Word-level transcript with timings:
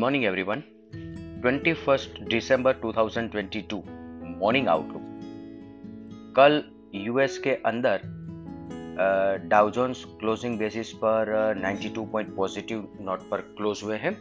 Morning 0.00 0.24
everyone 0.24 0.62
21 1.44 2.04
दिसंबर 2.30 2.76
2022 2.84 3.80
morning 4.40 4.68
outlook 4.68 5.02
कल 6.36 6.62
US 6.94 7.38
के 7.38 7.50
अंदर 7.50 8.00
डाउजोन्स 9.48 10.04
क्लोजिंग 10.20 10.58
बेसिस 10.58 10.92
पर 10.92 11.32
92 11.58 12.06
पॉइंट 12.12 12.34
पॉजिटिव 12.36 12.88
नोट 13.00 13.28
पर 13.30 13.40
क्लोज 13.56 13.80
हुए 13.84 13.96
हैं। 13.96 14.12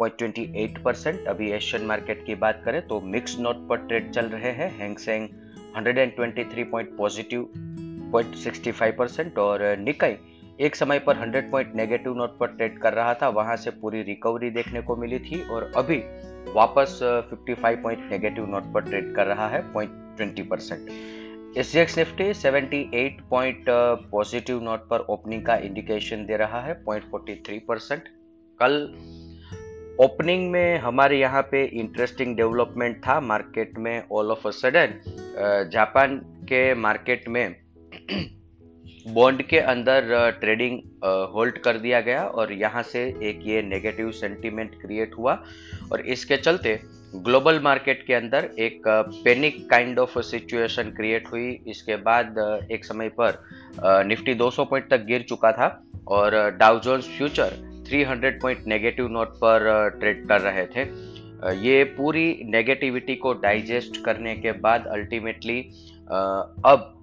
0.28 0.00 0.82
परसेंट 0.84 1.28
अभी 1.28 1.50
एशियन 1.50 1.84
मार्केट 1.86 2.24
की 2.26 2.34
बात 2.34 2.62
करें 2.64 2.80
तो 2.88 3.00
मिक्स 3.00 3.38
नोट 3.38 3.68
पर 3.68 3.76
ट्रेड 3.76 4.10
चल 4.10 4.26
रहे 4.26 4.52
हैं। 4.52 4.70
हैंगसेंग 4.78 5.28
123 5.76 6.64
पॉइंट 6.70 6.96
पॉजिटिव 6.96 7.48
0.65 8.14 8.92
परसेंट 8.98 9.38
और 9.38 9.76
निकाई 9.76 10.16
एक 10.60 10.76
समय 10.76 10.98
पर 10.98 11.42
100 11.42 11.50
पॉइंट 11.50 11.74
नेगेटिव 11.74 12.14
नोट 12.14 12.38
पर 12.38 12.46
ट्रेड 12.46 12.78
कर 12.78 12.92
रहा 12.92 13.14
था, 13.14 13.28
वहाँ 13.28 13.56
से 13.56 13.70
पूरी 13.70 14.02
रिकवरी 14.02 14.50
देखने 14.50 14.80
को 14.80 14.96
मिली 14.96 15.18
थी 15.18 15.48
और 15.48 15.72
अभी 15.76 15.96
वापस 16.52 17.00
55 17.32 17.82
पॉइंट 17.82 18.10
नेगेटिव 18.12 18.46
नोट 18.46 18.62
पर 18.74 18.80
ट्रेड 18.80 19.14
कर 19.14 19.26
रहा 19.26 19.48
है 19.48 19.72
point 19.72 19.90
twenty 20.16 20.42
percent 20.42 20.88
SGX 21.58 21.98
Nifty 21.98 22.32
78 22.34 23.28
point 23.30 23.64
positive 24.10 24.62
note 24.62 24.88
पर 24.88 24.98
ओपनिंग 24.98 25.46
का 25.46 25.56
इंडिकेशन 25.56 26.26
दे 26.26 26.36
रहा 26.36 26.60
है 26.60 26.74
पॉइंट 26.74 27.04
फोर्टी 27.04 27.34
थ्री 27.34 27.58
परसेंट 27.58 28.02
कल 28.62 28.94
ओपनिंग 30.04 30.50
में 30.50 30.78
हमारे 30.78 31.20
यहाँ 31.20 31.42
पे 31.42 31.64
इंटरेस्टिंग 31.64 32.36
डेवलपमेंट 32.36 32.96
था 32.96 33.20
मार्केट 33.20 33.78
में 33.78 34.02
all 34.12 34.30
of 34.30 34.48
a 34.48 34.50
sudden 34.50 34.94
Japan 35.72 36.16
के 36.18 36.74
मार्केट 36.74 37.28
में 37.28 37.56
बॉन्ड 39.08 39.42
के 39.42 39.58
अंदर 39.58 40.30
ट्रेडिंग 40.40 40.78
होल्ड 41.34 41.58
कर 41.58 41.78
दिया 41.78 42.00
गया 42.00 42.24
और 42.24 42.52
यहाँ 42.52 42.82
से 42.82 43.02
एक 43.22 43.40
ये 43.46 43.62
नेगेटिव 43.62 44.10
सेंटीमेंट 44.10 44.74
क्रिएट 44.80 45.14
हुआ 45.18 45.32
और 45.92 46.00
इसके 46.06 46.36
चलते 46.36 46.78
ग्लोबल 47.14 47.60
मार्केट 47.60 48.04
के 48.06 48.14
अंदर 48.14 48.50
एक 48.58 48.82
panic 48.88 49.68
kind 49.70 49.98
of 49.98 50.18
situation 50.20 50.90
create 50.90 51.28
हुई। 51.32 51.48
इसके 51.68 51.96
बाद 51.96 52.34
एक 52.72 52.84
समय 52.84 53.08
पर 53.20 54.04
निफ्टी 54.06 54.34
200 54.34 54.66
पॉइंट 54.70 54.90
तक 54.90 55.04
गिर 55.04 55.22
चुका 55.28 55.52
था 55.52 55.68
और 56.08 56.36
Dow Jones 56.58 57.08
future 57.16 57.56
300 57.90 58.32
point 58.42 58.66
negative 58.66 59.08
note 59.08 59.36
पर 59.36 59.88
ट्रेड 60.00 60.26
कर 60.28 60.40
रहे 60.40 60.66
थे। 60.66 60.82
ये 61.66 61.82
पूरी 61.96 62.26
नेगेटिविटी 62.44 63.14
को 63.16 63.32
डाइजेस्ट 63.32 64.04
करने 64.04 64.34
के 64.36 64.52
बाद 64.60 64.86
अल्टीमेटली 64.86 65.60
अब 66.10 66.94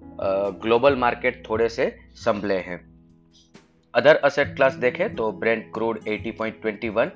ग्लोबल 0.62 0.96
मार्केट 0.96 1.50
थोड़े 1.50 1.68
से 1.68 1.98
संभले 2.14 2.54
हैं। 2.54 2.96
अदर 3.94 4.16
असेट 4.16 4.56
क्लास 4.56 4.74
देखें 4.74 5.14
तो 5.14 5.32
Brent 5.32 5.74
crude 5.74 5.98
80.21 5.98 7.10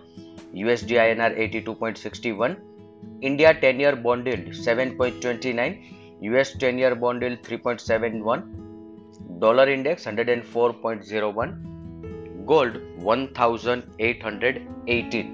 USD 0.54 0.96
INR 0.96 1.34
82.61 1.34 2.54
India 3.24 3.60
10 3.60 3.80
year 3.80 3.94
bond 3.94 4.28
yield 4.28 4.54
7.29 4.54 5.74
US 6.22 6.56
10 6.56 6.78
year 6.78 6.94
bond 6.94 7.22
yield 7.22 7.40
3.71 7.40 8.40
dollar 9.40 9.68
index 9.68 10.08
104.01 10.08 11.52
gold 12.44 12.76
1818 13.06 15.24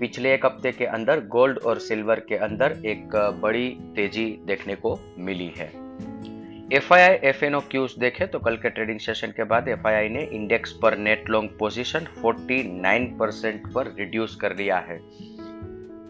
पिछले 0.00 0.34
एक 0.34 0.46
हफ़्ते 0.46 0.72
के 0.72 0.84
अंदर 0.84 1.26
गोल्ड 1.26 1.58
और 1.58 1.78
सिल्वर 1.78 2.20
के 2.20 2.36
अंदर 2.36 2.82
एक 2.86 3.36
बड़ी 3.42 3.78
तेज़ी 3.96 4.40
देखने 4.44 4.74
को 4.74 5.00
मिली 5.18 5.52
है। 5.58 5.84
F 6.72 6.92
I 6.94 7.00
I 7.00 7.16
F 7.28 7.44
N 7.44 7.54
O 7.54 7.58
cues 7.70 7.94
देखे 7.98 8.26
तो 8.26 8.38
कल 8.38 8.56
के 8.56 8.70
ट्रेडिंग 8.70 9.00
सेशन 9.00 9.32
के 9.36 9.44
बाद 9.44 9.68
एफ़ 9.68 9.86
आई 9.86 9.94
आई 9.94 10.08
ने 10.08 10.22
इंडेक्स 10.32 10.72
पर 10.72 10.96
नेट 10.98 11.28
लॉन्ग 11.30 11.50
पोजीशन 11.58 12.06
49 12.24 13.08
परसेंट 13.18 13.66
पर 13.72 13.94
रिड्यूस 13.98 14.36
कर 14.36 14.56
लिया 14.56 14.78
है। 14.88 14.98